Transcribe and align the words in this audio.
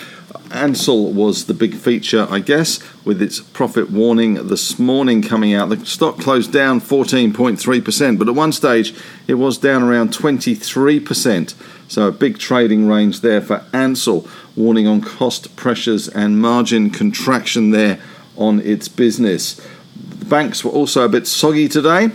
Ansell 0.51 1.13
was 1.13 1.47
the 1.47 1.55
big 1.55 1.75
feature, 1.75 2.27
I 2.31 2.39
guess, 2.39 2.81
with 3.05 3.21
its 3.21 3.41
profit 3.41 3.91
warning 3.91 4.35
this 4.49 4.79
morning 4.79 5.23
coming 5.23 5.55
out. 5.55 5.69
The 5.69 5.85
stock 5.85 6.19
closed 6.19 6.53
down 6.53 6.81
14.3%, 6.81 8.19
but 8.19 8.29
at 8.29 8.35
one 8.35 8.53
stage 8.53 8.95
it 9.27 9.35
was 9.35 9.59
down 9.59 9.83
around 9.83 10.11
23%. 10.11 11.55
So 11.89 12.09
a 12.09 12.13
big 12.13 12.39
trading 12.39 12.89
range 12.89 13.21
there 13.21 13.41
for 13.41 13.65
Ansell, 13.73 14.29
warning 14.57 14.87
on 14.87 15.01
cost 15.01 15.55
pressures 15.57 16.09
and 16.09 16.41
margin 16.41 16.91
contraction 16.91 17.71
there 17.71 18.01
on 18.37 18.61
its 18.61 18.89
business. 18.89 19.55
The 19.95 20.25
banks 20.25 20.65
were 20.65 20.71
also 20.71 21.05
a 21.05 21.09
bit 21.09 21.27
soggy 21.27 21.69
today 21.69 22.11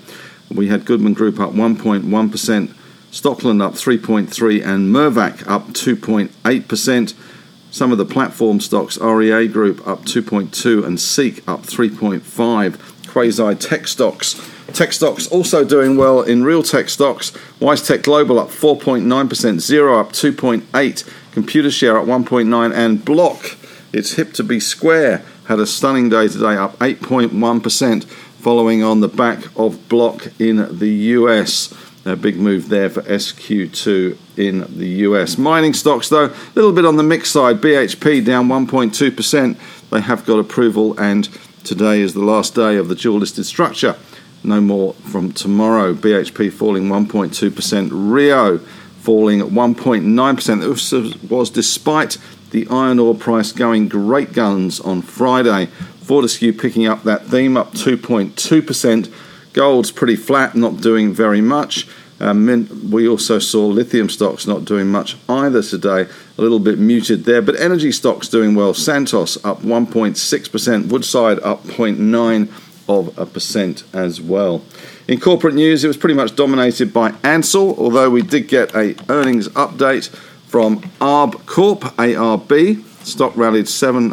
We 0.50 0.70
had 0.70 0.86
Goodman 0.86 1.16
Group 1.16 1.42
up 1.42 1.52
1.1%. 1.52 2.74
Stockland 3.12 3.62
up 3.62 3.74
3.3%, 3.74 4.66
and 4.66 4.96
Mirvac 4.96 5.46
up 5.50 5.68
2.8%. 5.68 7.14
Some 7.72 7.92
of 7.92 7.98
the 7.98 8.06
platform 8.06 8.60
stocks, 8.60 8.98
REA 9.00 9.48
Group 9.48 9.86
up 9.88 10.02
2.2 10.02 10.86
and 10.86 11.00
Seek 11.00 11.48
up 11.48 11.64
3.5. 11.64 13.08
Quasi 13.08 13.56
tech 13.56 13.88
stocks. 13.88 14.40
Tech 14.74 14.94
stocks 14.94 15.28
also 15.28 15.64
doing 15.64 15.98
well 15.98 16.22
in 16.22 16.44
real 16.44 16.62
tech 16.62 16.90
stocks. 16.90 17.32
WiseTech 17.60 18.04
Global 18.04 18.38
up 18.38 18.50
4.9%, 18.50 19.06
Xero 19.08 20.00
up 20.00 20.12
2.8, 20.12 20.62
Computershare 21.32 22.02
up 22.02 22.08
1.9, 22.08 22.74
and 22.76 23.04
Block, 23.04 23.58
it's 23.94 24.14
hip 24.14 24.34
to 24.34 24.44
be 24.44 24.60
square, 24.60 25.24
had 25.48 25.60
a 25.60 25.66
stunning 25.66 26.10
day 26.10 26.28
today, 26.28 26.58
up 26.58 26.78
8.1%, 26.80 28.04
following 28.06 28.84
on 28.84 29.00
the 29.00 29.08
back 29.08 29.46
of 29.56 29.88
Block 29.90 30.28
in 30.40 30.78
the 30.78 30.90
US. 30.90 31.74
A 32.06 32.16
big 32.16 32.38
move 32.38 32.70
there 32.70 32.90
for 32.90 33.02
SQ2 33.02 34.18
in 34.38 34.66
the 34.78 34.88
US. 34.88 35.38
Mining 35.38 35.74
stocks, 35.74 36.10
though, 36.10 36.26
a 36.26 36.54
little 36.56 36.72
bit 36.72 36.86
on 36.86 36.98
the 36.98 37.04
mixed 37.04 37.32
side. 37.32 37.62
BHP 37.62 38.24
down 38.24 38.48
1.2%. 38.48 39.90
They 39.90 40.02
have 40.02 40.26
got 40.26 40.40
approval, 40.40 41.00
and 41.00 41.30
today 41.64 42.02
is 42.02 42.14
the 42.14 42.24
last 42.24 42.56
day 42.56 42.78
of 42.78 42.88
the 42.88 42.96
dual 42.96 43.20
listed 43.20 43.46
structure. 43.46 43.96
No 44.44 44.62
more 44.62 44.94
from 44.94 45.32
tomorrow. 45.32 45.94
BHP 45.94 46.52
falling 46.52 46.90
1.2%. 46.90 47.90
Rio 47.92 48.60
falling 48.60 49.40
1.9%. 49.40 50.62
This 50.62 51.30
was 51.30 51.50
despite 51.50 52.18
the 52.52 52.68
iron 52.70 53.00
ore 53.00 53.16
price 53.16 53.52
going 53.52 53.88
great 53.88 54.34
guns 54.34 54.80
on 54.80 55.02
Friday. 55.02 55.66
Fortescue 56.02 56.54
picking 56.54 56.86
up 56.86 57.04
that 57.04 57.26
theme, 57.26 57.58
up 57.58 57.74
2.2%. 57.74 59.12
Gold's 59.54 59.92
pretty 59.92 60.16
flat, 60.16 60.56
not 60.56 60.82
doing 60.82 61.14
very 61.14 61.42
much. 61.42 61.88
Um, 62.20 62.90
we 62.92 63.08
also 63.08 63.40
saw 63.40 63.68
lithium 63.68 64.10
stocks 64.10 64.48
not 64.48 64.66
doing 64.66 64.88
much 64.88 65.18
either 65.30 65.62
today, 65.62 66.08
a 66.38 66.42
little 66.42 66.60
bit 66.60 66.80
muted 66.80 67.26
there. 67.26 67.42
But 67.42 67.60
energy 67.60 67.92
stocks 67.92 68.28
doing 68.28 68.56
well. 68.56 68.74
Santos 68.74 69.44
up 69.46 69.62
1.6%, 69.62 70.88
Woodside 70.88 71.40
up 71.40 71.64
0.9 71.64 72.52
of 72.90 73.18
a 73.18 73.26
percent 73.26 73.84
as 73.94 74.22
well. 74.22 74.64
In 75.08 75.20
corporate 75.20 75.56
news, 75.56 75.84
it 75.84 75.88
was 75.88 75.98
pretty 75.98 76.16
much 76.16 76.36
dominated 76.36 76.94
by 76.94 77.14
Ansell, 77.24 77.76
although 77.78 78.10
we 78.10 78.22
did 78.22 78.48
get 78.48 78.74
a 78.76 78.96
earnings 79.10 79.48
update 79.50 80.10
from 80.48 80.80
ARB 81.00 81.46
Corp, 81.46 81.82
ARB. 81.82 82.84
Stock 83.06 83.36
rallied 83.36 83.68
7. 83.68 84.12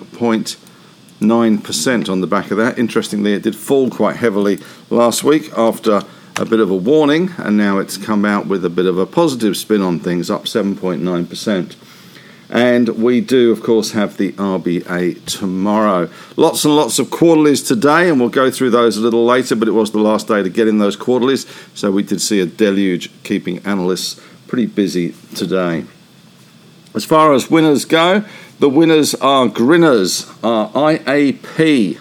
9% 1.21 2.09
on 2.09 2.21
the 2.21 2.27
back 2.27 2.51
of 2.51 2.59
that. 2.59 2.79
Interestingly, 2.79 3.33
it 3.33 3.43
did 3.43 3.57
fall 3.57 3.89
quite 3.89 4.17
heavily 4.17 4.59
last 4.91 5.25
week 5.25 5.51
after 5.57 6.03
a 6.37 6.45
bit 6.45 6.61
of 6.61 6.71
a 6.71 6.77
warning, 6.77 7.31
and 7.39 7.57
now 7.57 7.79
it's 7.79 7.97
come 7.97 8.25
out 8.25 8.47
with 8.47 8.65
a 8.65 8.71
bit 8.71 8.87
of 8.87 8.99
a 8.99 9.07
positive 9.07 9.57
spin 9.57 9.83
on 9.83 10.01
things, 10.01 10.31
up 10.31 10.45
7.9%. 10.45 11.77
And 12.51 12.89
we 12.91 13.21
do, 13.21 13.53
of 13.53 13.63
course, 13.63 13.93
have 13.93 14.17
the 14.17 14.33
RBA 14.33 15.25
tomorrow. 15.27 16.11
Lots 16.37 16.65
and 16.65 16.77
lots 16.77 16.99
of 16.99 17.11
quarterlies 17.11 17.63
today, 17.63 18.09
and 18.09 18.21
we'll 18.21 18.29
go 18.29 18.51
through 18.51 18.71
those 18.71 18.97
a 18.97 19.01
little 19.01 19.25
later, 19.25 19.57
but 19.57 19.69
it 19.69 19.73
was 19.73 19.93
the 19.93 19.99
last 19.99 20.29
day 20.29 20.43
to 20.43 20.49
get 20.49 20.69
in 20.69 20.79
those 20.79 20.97
quarterlies, 20.97 21.47
so 21.75 21.91
we 21.91 22.03
did 22.03 22.21
see 22.21 22.41
a 22.41 22.47
deluge 22.47 23.11
keeping 23.23 23.59
analysts 23.61 24.21
pretty 24.47 24.67
busy 24.67 25.15
today. 25.35 25.85
As 26.95 27.05
far 27.05 27.33
as 27.33 27.51
winners 27.51 27.85
go, 27.85 28.25
the 28.61 28.69
winners 28.69 29.15
are 29.17 29.49
Grinners, 29.49 30.31
are 30.43 30.69
IAP, 30.71 31.99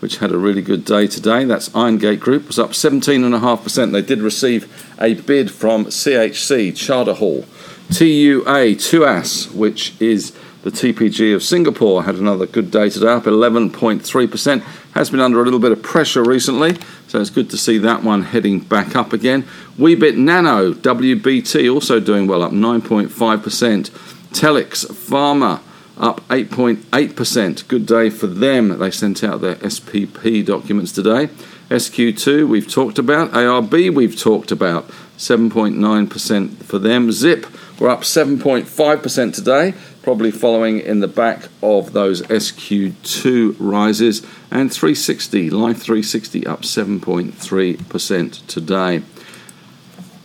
which 0.00 0.18
had 0.18 0.32
a 0.32 0.38
really 0.38 0.62
good 0.62 0.84
day 0.84 1.06
today. 1.06 1.44
That's 1.44 1.68
Irongate 1.70 2.20
Group, 2.20 2.46
was 2.46 2.58
up 2.58 2.70
17.5%. 2.70 3.92
They 3.92 4.02
did 4.02 4.20
receive 4.20 4.86
a 5.00 5.14
bid 5.14 5.50
from 5.50 5.86
CHC, 5.86 6.76
Charter 6.76 7.14
Hall. 7.14 7.44
TUA, 7.90 8.74
TUAS, 8.76 9.54
which 9.54 9.94
is 10.00 10.32
the 10.62 10.70
TPG 10.70 11.34
of 11.34 11.42
Singapore, 11.42 12.02
had 12.02 12.16
another 12.16 12.46
good 12.46 12.70
day 12.70 12.90
today, 12.90 13.08
up 13.08 13.24
11.3%. 13.24 14.62
Has 14.94 15.10
been 15.10 15.20
under 15.20 15.40
a 15.40 15.44
little 15.44 15.60
bit 15.60 15.72
of 15.72 15.82
pressure 15.82 16.22
recently, 16.22 16.76
so 17.06 17.20
it's 17.20 17.30
good 17.30 17.48
to 17.50 17.56
see 17.56 17.78
that 17.78 18.02
one 18.02 18.22
heading 18.22 18.58
back 18.60 18.96
up 18.96 19.12
again. 19.12 19.44
Weebit 19.78 20.16
Nano, 20.16 20.72
WBT, 20.72 21.72
also 21.72 22.00
doing 22.00 22.26
well, 22.26 22.42
up 22.42 22.52
9.5%. 22.52 23.90
Telix 24.30 24.84
Pharma, 24.86 25.60
up 25.98 26.20
8.8%. 26.28 27.68
Good 27.68 27.86
day 27.86 28.10
for 28.10 28.26
them. 28.26 28.78
They 28.78 28.90
sent 28.90 29.22
out 29.24 29.40
their 29.40 29.56
SPP 29.56 30.44
documents 30.44 30.92
today. 30.92 31.28
SQ2, 31.68 32.48
we've 32.48 32.70
talked 32.70 32.98
about. 32.98 33.32
ARB, 33.32 33.94
we've 33.94 34.18
talked 34.18 34.50
about. 34.50 34.88
7.9% 35.18 36.62
for 36.62 36.78
them. 36.78 37.10
Zip, 37.10 37.46
we're 37.80 37.88
up 37.88 38.02
7.5% 38.02 39.34
today, 39.34 39.74
probably 40.02 40.30
following 40.30 40.78
in 40.78 41.00
the 41.00 41.08
back 41.08 41.48
of 41.62 41.92
those 41.92 42.22
SQ2 42.22 43.56
rises. 43.58 44.24
And 44.50 44.72
360, 44.72 45.50
Life 45.50 45.78
360, 45.82 46.46
up 46.46 46.62
7.3% 46.62 48.46
today. 48.46 49.02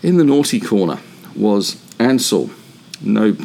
In 0.04 0.18
the 0.18 0.24
naughty 0.24 0.60
corner 0.60 1.00
was 1.36 1.82
Ansell. 2.00 2.52
No 3.02 3.36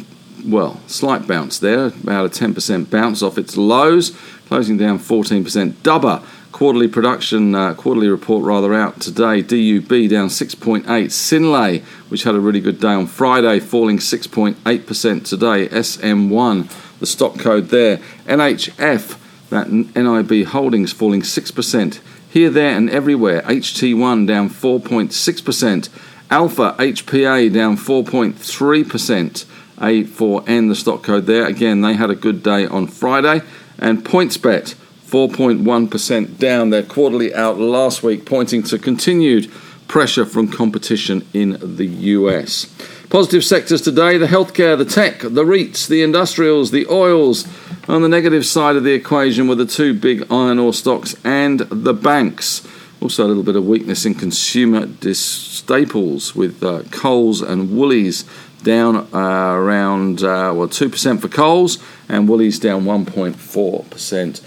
well, 0.45 0.79
slight 0.87 1.27
bounce 1.27 1.59
there, 1.59 1.87
about 1.87 2.25
a 2.25 2.29
10% 2.29 2.89
bounce 2.89 3.21
off 3.21 3.37
its 3.37 3.57
lows, 3.57 4.11
closing 4.47 4.77
down 4.77 4.99
14%. 4.99 5.71
Dubber, 5.83 6.23
quarterly 6.51 6.87
production, 6.87 7.55
uh, 7.55 7.73
quarterly 7.73 8.09
report 8.09 8.43
rather 8.43 8.73
out 8.73 8.99
today. 8.99 9.41
DUB 9.41 10.09
down 10.09 10.27
6.8. 10.27 10.83
Synlait, 10.85 11.83
which 12.09 12.23
had 12.23 12.35
a 12.35 12.39
really 12.39 12.59
good 12.59 12.79
day 12.79 12.93
on 12.93 13.07
Friday, 13.07 13.59
falling 13.59 13.97
6.8% 13.97 15.25
today. 15.25 15.67
SM1, 15.67 16.99
the 16.99 17.05
stock 17.05 17.37
code 17.39 17.69
there. 17.69 17.97
NHF, 18.25 19.17
that 19.49 19.71
NIB 19.71 20.47
Holdings 20.47 20.91
falling 20.91 21.21
6%. 21.21 21.99
Here, 22.29 22.49
there, 22.49 22.75
and 22.75 22.89
everywhere. 22.89 23.41
HT1 23.41 24.27
down 24.27 24.49
4.6%. 24.49 25.89
Alpha 26.31 26.75
HPA 26.77 27.51
down 27.51 27.75
4.3%. 27.75 29.45
A4N, 29.79 30.69
the 30.69 30.75
stock 30.75 31.03
code 31.03 31.25
there. 31.25 31.45
Again, 31.45 31.81
they 31.81 31.93
had 31.93 32.09
a 32.09 32.15
good 32.15 32.43
day 32.43 32.65
on 32.65 32.87
Friday. 32.87 33.41
And 33.77 34.05
PointsBet, 34.05 34.75
4.1% 35.07 36.37
down. 36.37 36.69
Their 36.69 36.83
quarterly 36.83 37.33
out 37.33 37.57
last 37.57 38.03
week, 38.03 38.25
pointing 38.25 38.63
to 38.63 38.77
continued 38.77 39.51
pressure 39.87 40.25
from 40.25 40.47
competition 40.47 41.27
in 41.33 41.57
the 41.61 41.87
US. 41.87 42.65
Positive 43.09 43.43
sectors 43.43 43.81
today 43.81 44.17
the 44.19 44.27
healthcare, 44.27 44.77
the 44.77 44.85
tech, 44.85 45.19
the 45.21 45.43
REITs, 45.43 45.87
the 45.87 46.03
industrials, 46.03 46.69
the 46.69 46.85
oils. 46.87 47.47
On 47.87 48.03
the 48.03 48.07
negative 48.07 48.45
side 48.45 48.75
of 48.75 48.83
the 48.83 48.93
equation 48.93 49.47
were 49.47 49.55
the 49.55 49.65
two 49.65 49.95
big 49.95 50.31
iron 50.31 50.59
ore 50.59 50.73
stocks 50.73 51.15
and 51.25 51.61
the 51.61 51.93
banks. 51.93 52.67
Also, 53.01 53.25
a 53.25 53.27
little 53.27 53.43
bit 53.43 53.55
of 53.55 53.65
weakness 53.65 54.05
in 54.05 54.13
consumer 54.13 54.85
staples 55.13 56.35
with 56.35 56.61
uh, 56.61 56.83
Coles 56.91 57.41
and 57.41 57.71
Woolies 57.71 58.25
down 58.63 59.07
uh, 59.13 59.53
around 59.53 60.21
uh, 60.21 60.51
well 60.53 60.67
two 60.67 60.89
percent 60.89 61.21
for 61.21 61.29
Coles 61.29 61.77
and 62.09 62.27
Woolies 62.27 62.59
down 62.59 62.83
1.4 62.83 63.89
percent. 63.89 64.41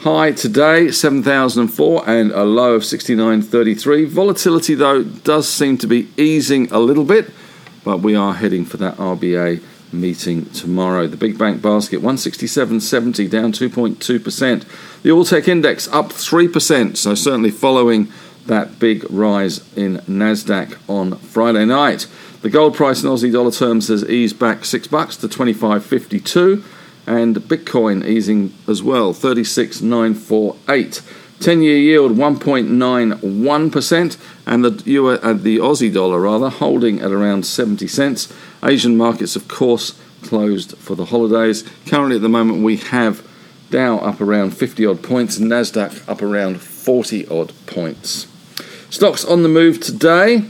High 0.00 0.32
today 0.32 0.90
7,004 0.90 2.08
and 2.08 2.30
a 2.30 2.44
low 2.44 2.74
of 2.74 2.82
69.33. 2.82 4.06
Volatility 4.06 4.74
though 4.74 5.02
does 5.02 5.48
seem 5.48 5.78
to 5.78 5.86
be 5.86 6.10
easing 6.18 6.70
a 6.70 6.78
little 6.78 7.06
bit, 7.06 7.30
but 7.84 8.00
we 8.00 8.14
are 8.14 8.34
heading 8.34 8.66
for 8.66 8.76
that 8.76 8.98
RBA 8.98 9.62
meeting 10.00 10.46
tomorrow. 10.50 11.06
The 11.06 11.16
big 11.16 11.38
bank 11.38 11.62
basket 11.62 12.00
167.70 12.00 13.30
down 13.30 13.52
2.2 13.52 14.22
percent. 14.22 14.66
The 15.02 15.10
All 15.10 15.24
Tech 15.24 15.48
Index 15.48 15.88
up 15.88 16.12
3 16.12 16.48
percent, 16.48 16.98
so 16.98 17.14
certainly 17.14 17.50
following 17.50 18.12
that 18.46 18.78
big 18.78 19.10
rise 19.10 19.60
in 19.76 19.96
Nasdaq 19.98 20.78
on 20.88 21.16
Friday 21.16 21.64
night. 21.64 22.06
The 22.42 22.50
gold 22.50 22.74
price 22.74 23.02
in 23.02 23.08
Aussie 23.08 23.32
dollar 23.32 23.50
terms 23.50 23.88
has 23.88 24.04
eased 24.04 24.38
back 24.38 24.66
six 24.66 24.86
bucks 24.86 25.16
to 25.16 25.28
25.52, 25.28 26.62
and 27.06 27.36
Bitcoin 27.36 28.04
easing 28.04 28.52
as 28.68 28.82
well, 28.82 29.14
36.948. 29.14 31.02
10 31.40 31.62
year 31.62 31.76
yield 31.76 32.16
1.91%, 32.16 34.16
and 34.46 34.64
the, 34.64 34.82
Euro, 34.90 35.16
uh, 35.16 35.32
the 35.32 35.58
Aussie 35.58 35.92
dollar 35.92 36.20
rather 36.20 36.48
holding 36.48 37.00
at 37.00 37.10
around 37.10 37.44
70 37.44 37.88
cents. 37.88 38.32
Asian 38.64 38.96
markets, 38.96 39.36
of 39.36 39.48
course, 39.48 39.98
closed 40.22 40.76
for 40.78 40.94
the 40.94 41.06
holidays. 41.06 41.64
Currently, 41.86 42.16
at 42.16 42.22
the 42.22 42.28
moment, 42.28 42.62
we 42.62 42.76
have 42.76 43.26
Dow 43.70 43.98
up 43.98 44.20
around 44.20 44.56
50 44.56 44.86
odd 44.86 45.02
points 45.02 45.38
Nasdaq 45.38 46.08
up 46.08 46.22
around 46.22 46.60
40 46.60 47.26
odd 47.26 47.52
points. 47.66 48.28
Stocks 48.88 49.24
on 49.24 49.42
the 49.42 49.48
move 49.48 49.80
today 49.80 50.44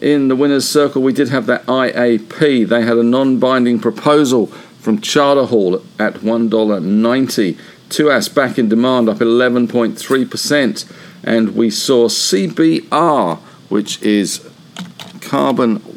in 0.00 0.28
the 0.28 0.36
winner's 0.36 0.68
circle, 0.68 1.02
we 1.02 1.12
did 1.12 1.28
have 1.28 1.46
that 1.46 1.64
IAP. 1.66 2.68
They 2.68 2.82
had 2.82 2.96
a 2.96 3.02
non 3.02 3.38
binding 3.38 3.78
proposal 3.78 4.46
from 4.46 5.00
Charter 5.00 5.44
Hall 5.44 5.76
at 5.98 6.14
$1.90. 6.14 7.58
Tuas 7.90 8.34
back 8.34 8.58
in 8.58 8.68
demand, 8.68 9.08
up 9.08 9.18
11.3%. 9.18 10.92
And 11.22 11.54
we 11.54 11.70
saw 11.70 12.08
CBR, 12.08 13.38
which 13.68 14.02
is 14.02 14.48
Carbon 15.20 15.89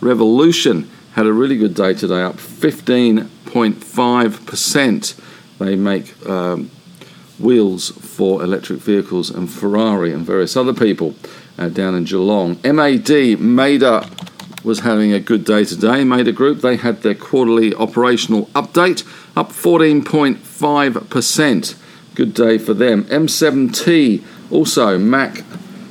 Revolution, 0.00 0.88
had 1.14 1.26
a 1.26 1.32
really 1.32 1.56
good 1.56 1.74
day 1.74 1.94
today, 1.94 2.22
up 2.22 2.36
15.5%. 2.36 5.20
They 5.58 5.74
make 5.74 6.28
um, 6.28 6.70
wheels 7.38 7.90
for 7.90 8.42
electric 8.42 8.80
vehicles 8.80 9.30
and 9.30 9.50
Ferrari 9.50 10.12
and 10.12 10.24
various 10.24 10.56
other 10.56 10.74
people 10.74 11.16
uh, 11.58 11.68
down 11.68 11.96
in 11.96 12.04
Geelong. 12.04 12.60
MAD, 12.62 13.38
Mader, 13.38 14.08
was 14.64 14.80
having 14.80 15.12
a 15.12 15.20
good 15.20 15.44
day 15.44 15.64
today. 15.64 16.02
Mader 16.02 16.34
Group, 16.34 16.60
they 16.60 16.74
had 16.76 17.02
their 17.02 17.14
quarterly 17.14 17.72
operational 17.74 18.46
update, 18.46 19.06
up 19.36 19.50
14.5%. 19.50 21.74
Good 22.14 22.34
day 22.34 22.58
for 22.58 22.74
them. 22.74 23.04
M7T, 23.04 24.24
also 24.50 24.98
Mac, 24.98 25.44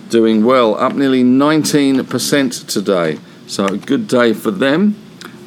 doing 0.10 0.44
well, 0.46 0.76
up 0.76 0.94
nearly 0.94 1.24
19% 1.24 2.68
today. 2.68 3.18
So 3.48 3.66
a 3.66 3.78
good 3.78 4.10
day 4.10 4.34
for 4.34 4.52
them 4.52 5.02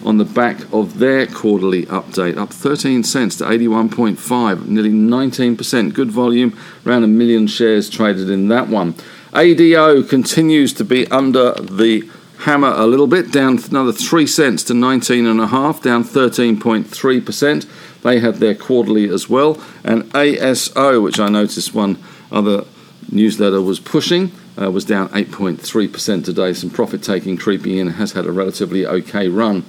on 0.04 0.16
the 0.16 0.24
back 0.24 0.60
of 0.72 0.98
their 0.98 1.26
quarterly 1.26 1.84
update, 1.86 2.38
up 2.38 2.50
13 2.50 3.04
cents 3.04 3.36
to 3.36 3.44
81.5, 3.44 4.66
nearly 4.66 4.90
19%. 4.90 5.92
Good 5.92 6.10
volume, 6.10 6.58
around 6.86 7.04
a 7.04 7.06
million 7.06 7.46
shares 7.46 7.90
traded 7.90 8.30
in 8.30 8.48
that 8.48 8.68
one. 8.68 8.94
ADO 9.34 10.02
continues 10.04 10.72
to 10.72 10.84
be 10.84 11.06
under 11.08 11.52
the 11.52 12.08
hammer 12.38 12.72
a 12.74 12.86
little 12.86 13.06
bit, 13.06 13.30
down 13.30 13.58
another 13.68 13.92
3 13.92 14.26
cents 14.26 14.64
to 14.64 14.72
19.5, 14.72 15.82
down 15.82 16.02
13.3%. 16.02 18.02
They 18.02 18.20
had 18.20 18.36
their 18.36 18.54
quarterly 18.54 19.10
as 19.10 19.28
well. 19.28 19.62
And 19.84 20.04
ASO, 20.14 21.02
which 21.02 21.20
I 21.20 21.28
noticed 21.28 21.74
one 21.74 22.02
other 22.32 22.64
newsletter 23.12 23.60
was 23.60 23.78
pushing, 23.78 24.32
uh, 24.60 24.70
was 24.70 24.84
down 24.84 25.08
8.3% 25.10 26.24
today. 26.24 26.52
Some 26.52 26.70
profit 26.70 27.02
taking 27.02 27.36
creeping 27.36 27.78
in, 27.78 27.88
has 27.88 28.12
had 28.12 28.26
a 28.26 28.32
relatively 28.32 28.86
okay 28.86 29.28
run. 29.28 29.64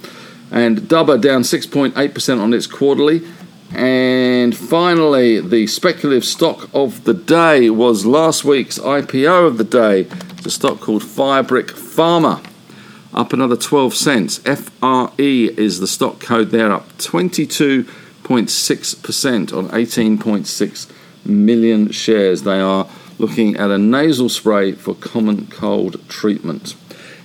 And 0.50 0.82
Dubber 0.82 1.20
down 1.20 1.42
6.8% 1.42 2.40
on 2.40 2.52
its 2.52 2.66
quarterly. 2.66 3.22
And 3.74 4.54
finally, 4.56 5.40
the 5.40 5.66
speculative 5.66 6.26
stock 6.26 6.68
of 6.74 7.04
the 7.04 7.14
day 7.14 7.70
was 7.70 8.04
last 8.04 8.44
week's 8.44 8.78
IPO 8.78 9.46
of 9.46 9.56
the 9.56 9.64
day. 9.64 10.02
It's 10.36 10.44
a 10.46 10.50
stock 10.50 10.80
called 10.80 11.02
Firebrick 11.02 11.70
Pharma, 11.70 12.44
up 13.14 13.32
another 13.32 13.56
12 13.56 13.94
cents. 13.94 14.40
FRE 14.40 15.08
is 15.18 15.80
the 15.80 15.86
stock 15.86 16.20
code 16.20 16.50
there, 16.50 16.70
up 16.70 16.86
22.6% 16.98 19.56
on 19.56 19.68
18.6 19.68 20.92
million 21.24 21.90
shares. 21.90 22.42
They 22.42 22.60
are 22.60 22.86
looking 23.18 23.56
at 23.56 23.70
a 23.70 23.78
nasal 23.78 24.28
spray 24.28 24.72
for 24.72 24.94
common 24.94 25.46
cold 25.46 26.06
treatment. 26.08 26.74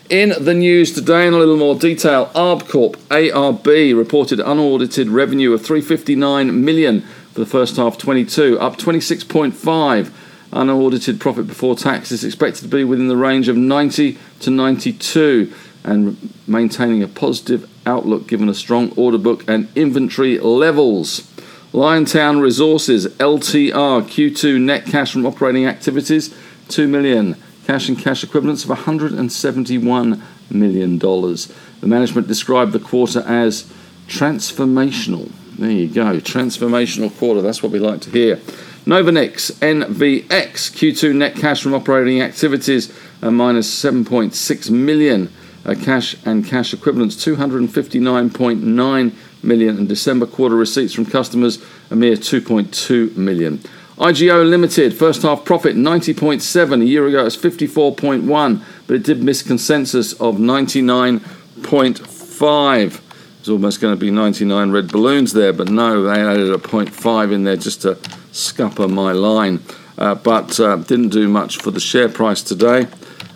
In 0.09 0.33
the 0.39 0.53
news 0.53 0.93
today, 0.93 1.27
in 1.27 1.33
a 1.33 1.37
little 1.37 1.57
more 1.57 1.75
detail, 1.75 2.27
ArbCorp 2.27 2.95
ARB 3.09 3.97
reported 3.97 4.39
unaudited 4.39 5.09
revenue 5.09 5.51
of 5.51 5.65
359 5.65 6.63
million 6.63 7.01
for 7.33 7.41
the 7.41 7.45
first 7.45 7.75
half 7.75 7.97
22, 7.97 8.57
up 8.57 8.77
26.5. 8.77 10.11
Unaudited 10.53 11.19
profit 11.19 11.45
before 11.45 11.75
tax 11.75 12.11
is 12.13 12.23
expected 12.23 12.61
to 12.61 12.69
be 12.69 12.85
within 12.85 13.09
the 13.09 13.17
range 13.17 13.49
of 13.49 13.57
90 13.57 14.17
to 14.39 14.49
92, 14.49 15.53
and 15.83 16.33
maintaining 16.47 17.03
a 17.03 17.07
positive 17.07 17.69
outlook 17.85 18.27
given 18.27 18.47
a 18.47 18.53
strong 18.53 18.93
order 18.95 19.17
book 19.17 19.43
and 19.49 19.67
inventory 19.75 20.39
levels. 20.39 21.29
Liontown 21.73 22.41
Resources 22.41 23.07
LTR 23.17 24.01
Q2 24.03 24.61
net 24.61 24.85
cash 24.85 25.11
from 25.11 25.25
operating 25.25 25.65
activities 25.65 26.33
2 26.69 26.87
million. 26.87 27.35
Cash 27.65 27.89
and 27.89 27.99
cash 27.99 28.23
equivalents 28.23 28.63
of 28.63 28.69
171 28.69 30.23
million 30.49 30.97
dollars. 30.97 31.53
The 31.81 31.87
management 31.87 32.27
described 32.27 32.71
the 32.71 32.79
quarter 32.79 33.19
as 33.27 33.69
transformational. 34.07 35.29
There 35.57 35.69
you 35.69 35.87
go, 35.89 36.21
transformational 36.21 37.15
quarter. 37.17 37.41
That's 37.41 37.61
what 37.61 37.73
we 37.73 37.79
like 37.79 37.99
to 38.01 38.11
hear. 38.11 38.37
Novonix 38.85 39.51
NVX 39.59 40.27
Q2 40.71 41.13
net 41.15 41.35
cash 41.35 41.61
from 41.61 41.73
operating 41.73 42.21
activities 42.21 42.97
uh, 43.21 43.29
minus 43.29 43.69
7.6 43.83 44.69
million. 44.71 45.29
Uh, 45.65 45.75
cash 45.75 46.15
and 46.25 46.45
cash 46.45 46.73
equivalents 46.73 47.17
259.9 47.25 49.11
million. 49.43 49.77
And 49.77 49.87
December 49.87 50.25
quarter 50.25 50.55
receipts 50.55 50.93
from 50.93 51.05
customers 51.05 51.63
a 51.89 51.95
mere 51.95 52.15
2.2 52.15 53.15
million. 53.15 53.59
IGO 53.97 54.47
Limited 54.47 54.93
first 54.93 55.23
half 55.23 55.43
profit 55.43 55.75
90.7 55.75 56.83
a 56.83 56.85
year 56.85 57.07
ago 57.07 57.21
it 57.21 57.23
was 57.23 57.35
54.1 57.35 58.61
but 58.85 58.95
it 58.95 59.01
did 59.01 59.23
miss 59.23 59.41
consensus 59.41 60.13
of 60.13 60.35
99.5 60.35 62.85
it 62.85 63.01
was 63.39 63.49
almost 63.49 63.81
going 63.81 63.95
to 63.95 63.99
be 63.99 64.11
99 64.11 64.69
red 64.69 64.91
balloons 64.91 65.33
there 65.33 65.51
but 65.51 65.71
no 65.71 66.03
they 66.03 66.21
added 66.21 66.51
a 66.51 66.59
0.5 66.59 67.33
in 67.33 67.43
there 67.43 67.55
just 67.55 67.81
to 67.81 67.97
scupper 68.37 68.87
my 68.87 69.11
line. 69.11 69.59
Uh, 69.97 70.15
but 70.15 70.59
uh, 70.59 70.75
didn't 70.75 71.09
do 71.09 71.27
much 71.27 71.57
for 71.57 71.71
the 71.71 71.79
share 71.79 72.07
price 72.07 72.43
today. 72.43 72.87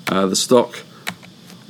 Uh, 0.07 0.27
the 0.27 0.35
stock 0.35 0.83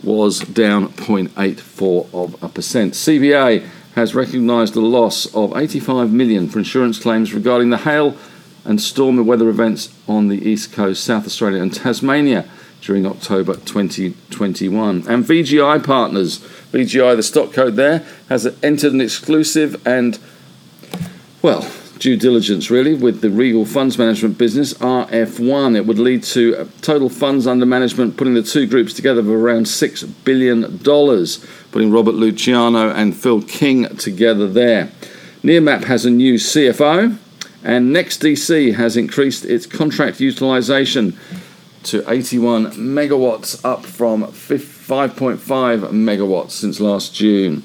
was 0.04 0.40
down 0.40 0.90
0.84 0.90 2.14
of 2.14 2.44
a 2.44 2.50
percent. 2.50 2.94
CBA 2.94 3.68
has 3.96 4.16
recognised 4.16 4.76
a 4.76 4.82
loss 4.82 5.34
of 5.34 5.56
85 5.56 6.12
million 6.12 6.48
for 6.48 6.60
insurance 6.60 7.00
claims 7.00 7.34
regarding 7.34 7.70
the 7.70 7.78
hail 7.78 8.16
and 8.64 8.80
stormy 8.82 9.24
weather 9.24 9.50
events 9.50 9.94
on 10.08 10.28
the 10.28 10.48
east 10.48 10.72
coast, 10.72 11.04
South 11.04 11.26
Australia, 11.26 11.62
and 11.62 11.74
Tasmania 11.74 12.48
during 12.82 13.06
October 13.06 13.56
2021. 13.56 15.08
And 15.08 15.24
VGI 15.24 15.84
Partners, 15.84 16.40
VGI, 16.72 17.16
the 17.16 17.24
stock 17.24 17.54
code 17.54 17.76
there, 17.76 18.06
has 18.30 18.46
entered 18.64 18.94
an 18.94 19.02
exclusive 19.02 19.86
and, 19.86 20.20
well, 21.42 21.70
due 22.02 22.18
diligence 22.18 22.72
really 22.72 22.96
with 22.96 23.22
the 23.22 23.30
Regal 23.30 23.64
Funds 23.64 23.98
Management 23.98 24.38
business, 24.38 24.74
RF1. 24.76 25.76
It 25.76 25.86
would 25.86 26.00
lead 26.00 26.24
to 26.24 26.68
total 26.82 27.10
funds 27.10 27.46
under 27.46 27.66
management, 27.66 28.18
putting 28.18 28.34
the 28.34 28.42
two 28.42 28.66
groups 28.66 28.94
together 28.94 29.20
of 29.20 29.30
around 29.30 29.68
$6 29.68 30.12
billion, 30.26 30.80
putting 31.72 31.92
Robert 31.92 32.16
Luciano 32.16 32.90
and 32.90 33.16
Phil 33.16 33.42
King 33.42 33.96
together 33.98 34.48
there. 34.48 34.92
Nearmap 35.44 35.86
has 35.86 36.06
a 36.06 36.10
new 36.10 36.36
CFO. 36.36 37.18
And 37.64 37.96
NextDC 37.96 38.74
has 38.76 38.98
increased 38.98 39.46
its 39.46 39.68
contract 39.68 40.20
utilization 40.20 41.18
to 41.84 42.04
81 42.10 42.72
megawatts, 42.72 43.64
up 43.64 43.86
from 43.86 44.24
5.5 44.24 45.38
megawatts 45.38 46.52
since 46.52 46.80
last 46.80 47.14
June. 47.14 47.64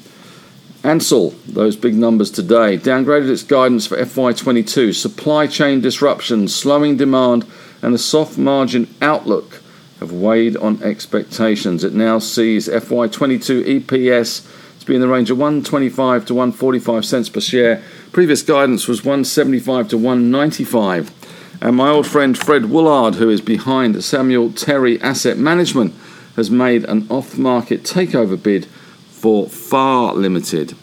Ansell, 0.85 1.31
those 1.49 1.77
big 1.77 1.95
numbers 1.95 2.31
today, 2.31 2.79
downgraded 2.79 3.31
its 3.31 3.43
guidance 3.43 3.87
for 3.87 3.97
FY22. 3.97 4.95
Supply 4.95 5.47
chain 5.47 5.81
disruptions, 5.81 6.55
slowing 6.55 6.97
demand, 6.97 7.47
and 7.83 7.95
a 7.95 7.99
soft 7.99 8.37
margin 8.37 8.95
outlook 9.01 9.63
have 10.01 10.13
weighed 10.13 10.57
on 10.57 10.83
expectations. 10.83 11.85
It 11.85 11.95
now 11.95 12.19
sees 12.19 12.69
FY22 12.69 13.81
EPS 13.81 14.47
to 14.81 14.87
be 14.87 14.95
in 14.95 15.01
the 15.01 15.09
range 15.09 15.31
of 15.31 15.39
125 15.39 16.27
to 16.27 16.35
145 16.35 17.05
cents 17.05 17.29
per 17.29 17.41
share 17.41 17.83
Previous 18.17 18.41
guidance 18.41 18.89
was 18.89 19.05
175 19.05 19.89
to 19.89 19.99
195. 19.99 21.61
And 21.61 21.77
my 21.77 21.91
old 21.91 22.07
friend 22.07 22.39
Fred 22.39 22.71
Woollard, 22.71 23.17
who 23.17 23.29
is 23.29 23.43
behind 23.43 24.03
Samuel 24.03 24.53
Terry 24.53 24.99
Asset 25.03 25.37
Management, 25.37 25.93
has 26.35 26.51
made 26.51 26.87
an 26.87 27.07
off 27.11 27.37
market 27.37 27.83
takeover 27.83 28.43
bid 28.43 28.65
for 29.11 29.51
Far 29.51 30.15
Limited 30.15 30.75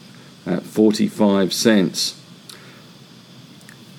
at 0.46 0.62
45 0.62 1.52
cents. 1.52 2.23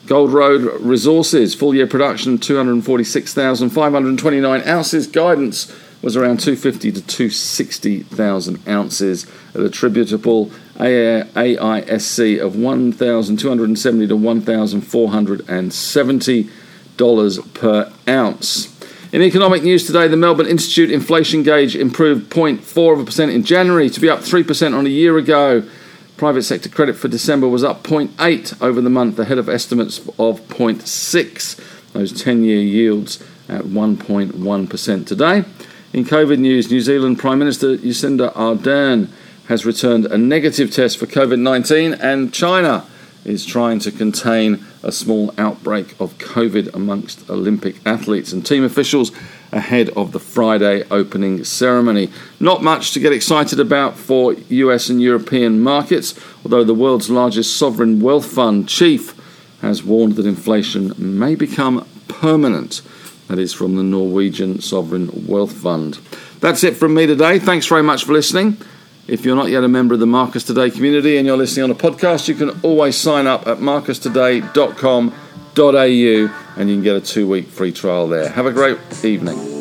Gold 0.06 0.32
Road 0.32 0.80
Resources, 0.80 1.54
full 1.54 1.74
year 1.74 1.86
production 1.86 2.38
246,529 2.38 4.62
ounces. 4.66 5.06
Guidance 5.06 5.70
was 6.02 6.16
around 6.16 6.40
250 6.40 6.90
to 6.92 7.00
260,000 7.00 8.68
ounces 8.68 9.26
at 9.54 9.60
attributable 9.62 10.50
AISC 10.76 12.44
of 12.44 12.56
1,270 12.56 14.08
to 14.08 14.16
1,470 14.16 16.50
dollars 16.96 17.38
per 17.54 17.92
ounce. 18.06 18.70
In 19.12 19.22
economic 19.22 19.62
news 19.62 19.86
today, 19.86 20.08
the 20.08 20.16
Melbourne 20.16 20.46
Institute 20.46 20.90
inflation 20.90 21.44
gauge 21.44 21.76
improved 21.76 22.30
0.4% 22.30 23.32
in 23.32 23.44
January 23.44 23.88
to 23.88 24.00
be 24.00 24.10
up 24.10 24.20
3% 24.20 24.76
on 24.76 24.86
a 24.86 24.90
year 24.90 25.16
ago. 25.16 25.62
Private 26.16 26.44
sector 26.44 26.68
credit 26.68 26.94
for 26.94 27.08
December 27.08 27.48
was 27.48 27.64
up 27.64 27.82
0.8 27.82 28.62
over 28.62 28.80
the 28.80 28.90
month, 28.90 29.18
ahead 29.18 29.38
of 29.38 29.48
estimates 29.48 29.98
of 30.18 30.40
0.6. 30.48 31.92
Those 31.92 32.22
10 32.22 32.44
year 32.44 32.60
yields 32.60 33.20
at 33.48 33.62
1.1% 33.62 35.06
today. 35.06 35.44
In 35.92 36.04
COVID 36.04 36.38
news, 36.38 36.70
New 36.70 36.80
Zealand 36.80 37.18
Prime 37.18 37.38
Minister 37.40 37.76
Jacinda 37.76 38.32
Ardern 38.34 39.08
has 39.48 39.66
returned 39.66 40.06
a 40.06 40.16
negative 40.16 40.70
test 40.70 40.98
for 40.98 41.06
COVID 41.06 41.40
19, 41.40 41.94
and 41.94 42.32
China 42.32 42.86
is 43.24 43.44
trying 43.44 43.78
to 43.80 43.90
contain 43.90 44.64
a 44.82 44.92
small 44.92 45.34
outbreak 45.38 45.94
of 46.00 46.16
COVID 46.18 46.74
amongst 46.74 47.28
Olympic 47.28 47.76
athletes 47.86 48.32
and 48.32 48.44
team 48.46 48.62
officials 48.62 49.10
ahead 49.54 49.88
of 49.90 50.12
the 50.12 50.20
Friday 50.20 50.82
opening 50.90 51.44
ceremony. 51.44 52.10
Not 52.40 52.62
much 52.62 52.92
to 52.92 53.00
get 53.00 53.12
excited 53.12 53.60
about 53.60 53.96
for 53.96 54.34
US 54.34 54.90
and 54.90 55.00
European 55.00 55.60
markets, 55.60 56.14
although 56.44 56.64
the 56.64 56.74
world's 56.74 57.08
largest 57.08 57.56
sovereign 57.56 58.00
wealth 58.00 58.26
fund 58.26 58.68
chief 58.68 59.14
has 59.62 59.82
warned 59.82 60.16
that 60.16 60.26
inflation 60.26 60.92
may 60.98 61.34
become 61.34 61.86
permanent. 62.08 62.82
That 63.28 63.38
is 63.38 63.54
from 63.54 63.76
the 63.76 63.82
Norwegian 63.82 64.60
Sovereign 64.60 65.26
Wealth 65.26 65.52
Fund. 65.52 65.98
That's 66.40 66.62
it 66.62 66.76
from 66.76 66.92
me 66.92 67.06
today. 67.06 67.38
Thanks 67.38 67.66
very 67.66 67.82
much 67.82 68.04
for 68.04 68.12
listening. 68.12 68.58
If 69.06 69.24
you're 69.24 69.36
not 69.36 69.48
yet 69.48 69.64
a 69.64 69.68
member 69.68 69.94
of 69.94 70.00
the 70.00 70.06
Marcus 70.06 70.44
Today 70.44 70.70
community 70.70 71.16
and 71.16 71.26
you're 71.26 71.38
listening 71.38 71.64
on 71.64 71.70
a 71.70 71.74
podcast, 71.74 72.28
you 72.28 72.34
can 72.34 72.50
always 72.62 72.96
sign 72.96 73.26
up 73.26 73.46
at 73.46 73.58
marcustoday.com.au 73.58 76.43
and 76.56 76.68
you 76.68 76.76
can 76.76 76.82
get 76.82 76.96
a 76.96 77.00
two 77.00 77.28
week 77.28 77.46
free 77.48 77.72
trial 77.72 78.08
there. 78.08 78.28
Have 78.28 78.46
a 78.46 78.52
great 78.52 78.78
evening. 79.04 79.53